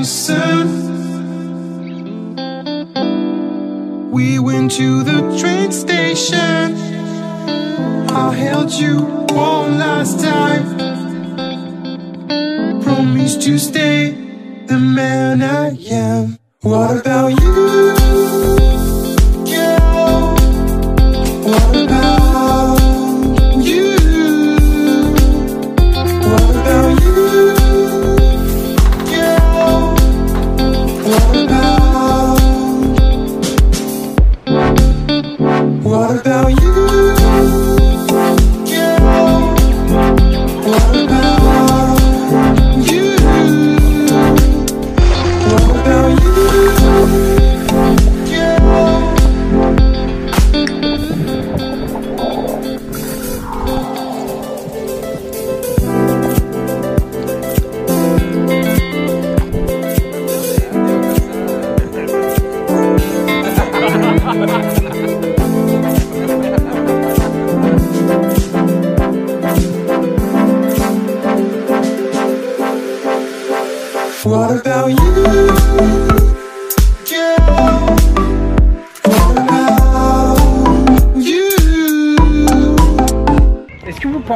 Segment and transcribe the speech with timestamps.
[0.00, 0.68] the sun.
[4.10, 6.74] We went to the train station.
[8.10, 9.00] I held you
[9.34, 10.64] one last time.
[12.82, 14.12] Promise to stay
[14.66, 16.38] the man I am.
[16.62, 17.89] What about you?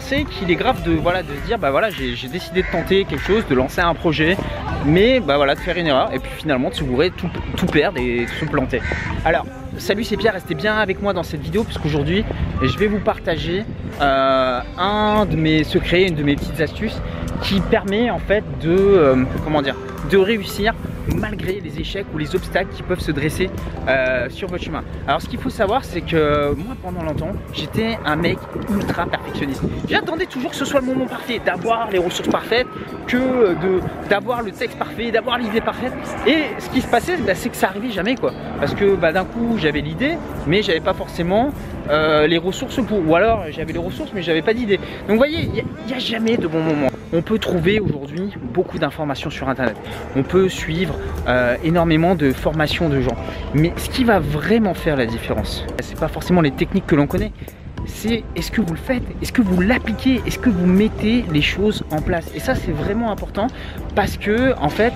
[0.00, 3.22] Qu'il est grave de, voilà, de se dire bah voilà j'ai décidé de tenter quelque
[3.22, 4.36] chose, de lancer un projet,
[4.84, 7.66] mais bah voilà de faire une erreur et puis finalement de se bourrer, tout, tout
[7.66, 8.80] perdre et se planter.
[9.24, 9.46] Alors
[9.78, 12.24] salut c'est Pierre, restez bien avec moi dans cette vidéo puisqu'aujourd'hui
[12.60, 13.64] je vais vous partager
[14.00, 17.00] euh, un de mes secrets, une de mes petites astuces
[17.42, 19.76] qui permet en fait de euh, comment dire
[20.10, 20.74] de réussir
[21.16, 23.50] malgré les échecs ou les obstacles qui peuvent se dresser
[23.88, 24.82] euh, sur votre chemin.
[25.06, 28.38] Alors ce qu'il faut savoir c'est que moi pendant longtemps j'étais un mec
[28.70, 29.62] ultra perfectionniste.
[29.88, 32.66] J'attendais toujours que ce soit le moment parfait, d'avoir les ressources parfaites,
[33.06, 33.46] que
[34.08, 35.92] d'avoir le texte parfait, d'avoir l'idée parfaite.
[36.26, 38.32] Et ce qui se passait bah, c'est que ça arrivait jamais quoi.
[38.58, 40.16] Parce que bah, d'un coup j'avais l'idée
[40.46, 41.52] mais j'avais pas forcément
[41.90, 43.06] euh, les ressources pour.
[43.06, 44.76] Ou alors j'avais les ressources mais j'avais pas d'idée.
[44.76, 46.88] Donc vous voyez, il n'y a, jamais de bon moment.
[47.12, 49.76] On peut trouver aujourd'hui beaucoup d'informations sur internet.
[50.16, 50.94] On peut suivre
[51.28, 53.16] euh, énormément de formations de gens.
[53.54, 57.06] Mais ce qui va vraiment faire la différence, c'est pas forcément les techniques que l'on
[57.06, 57.32] connaît,
[57.86, 61.42] c'est est-ce que vous le faites, est-ce que vous l'appliquez, est-ce que vous mettez les
[61.42, 62.30] choses en place.
[62.34, 63.46] Et ça c'est vraiment important
[63.94, 64.92] parce que en fait,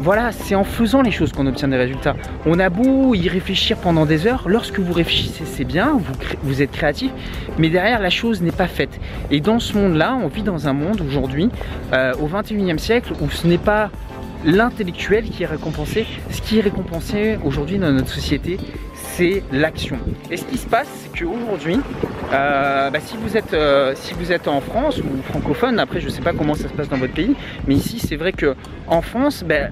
[0.00, 2.16] voilà, c'est en faisant les choses qu'on obtient des résultats.
[2.44, 5.98] On a beau y réfléchir pendant des heures, lorsque vous réfléchissez c'est bien,
[6.42, 7.10] vous, êtes créatif,
[7.58, 9.00] mais derrière la chose n'est pas faite.
[9.30, 11.48] Et dans ce monde-là, on vit dans un monde aujourd'hui,
[11.92, 13.90] euh, au 21e siècle, où ce n'est pas
[14.44, 16.06] l'intellectuel qui est récompensé.
[16.30, 18.58] Ce qui est récompensé aujourd'hui dans notre société,
[19.16, 19.98] c'est l'action.
[20.30, 21.78] Et ce qui se passe, c'est qu'aujourd'hui,
[22.32, 26.08] euh, bah, si, vous êtes, euh, si vous êtes en France ou francophone, après je
[26.10, 27.34] sais pas comment ça se passe dans votre pays,
[27.66, 28.54] mais ici c'est vrai que
[28.86, 29.70] en France, bah,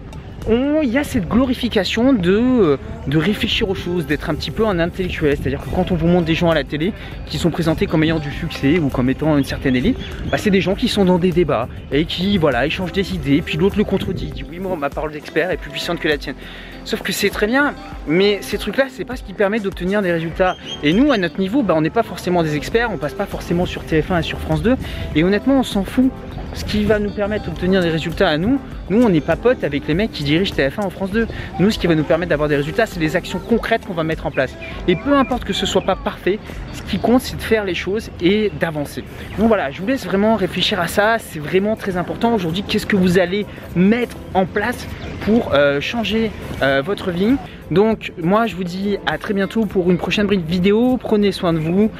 [0.49, 2.79] il y a cette glorification de,
[3.13, 5.37] réfléchir aux choses, d'être un petit peu un intellectuel.
[5.37, 6.93] C'est-à-dire que quand on vous montre des gens à la télé
[7.27, 9.99] qui sont présentés comme ayant du succès ou comme étant une certaine élite,
[10.31, 13.43] bah, c'est des gens qui sont dans des débats et qui voilà, échangent des idées,
[13.43, 16.19] puis l'autre le contredit, dit oui, moi ma parole d'expert est plus puissante que la
[16.19, 16.37] tienne.
[16.85, 17.75] Sauf que c'est très bien,
[18.07, 20.57] mais ces trucs-là, c'est pas ce qui permet d'obtenir des résultats.
[20.83, 23.27] Et nous, à notre niveau, bah, on n'est pas forcément des experts, on passe pas
[23.27, 24.77] forcément sur TF1 et sur France 2,
[25.15, 26.11] et honnêtement, on s'en fout.
[26.55, 28.61] Ce qui va nous permettre d'obtenir des résultats à nous,
[28.91, 31.27] nous, on n'est pas potes avec les mecs qui dirigent TF1 en France 2.
[31.59, 34.05] Nous, ce qui va nous permettre d'avoir des résultats, c'est les actions concrètes qu'on va
[34.05, 34.55] mettre en place.
[34.87, 36.39] Et peu importe que ce soit pas parfait,
[36.73, 39.03] ce qui compte, c'est de faire les choses et d'avancer.
[39.39, 41.17] Donc voilà, je vous laisse vraiment réfléchir à ça.
[41.19, 42.63] C'est vraiment très important aujourd'hui.
[42.63, 44.87] Qu'est-ce que vous allez mettre en place
[45.23, 46.31] pour euh, changer
[46.63, 47.37] euh, votre vie?
[47.71, 50.99] Donc moi, je vous dis à très bientôt pour une prochaine vidéo.
[50.99, 51.91] Prenez soin de vous.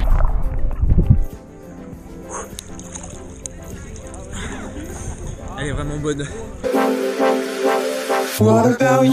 [5.57, 6.25] Elle est vraiment bonne.
[8.39, 9.11] What about you?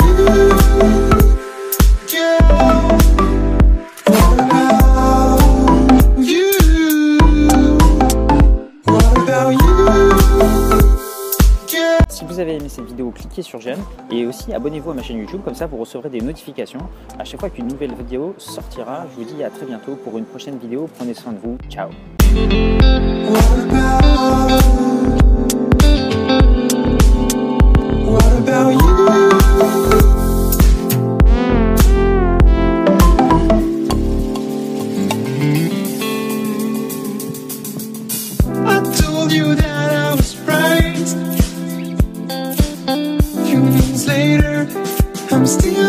[12.08, 13.78] Si vous avez aimé cette vidéo, cliquez sur j'aime
[14.10, 16.80] et aussi abonnez-vous à ma chaîne YouTube, comme ça vous recevrez des notifications
[17.18, 19.06] à chaque fois qu'une nouvelle vidéo sortira.
[19.10, 20.88] Je vous dis à très bientôt pour une prochaine vidéo.
[20.98, 21.58] Prenez soin de vous.
[21.68, 21.90] Ciao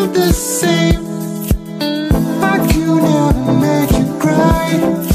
[0.07, 1.05] the same.
[2.43, 5.12] I could never make you cry.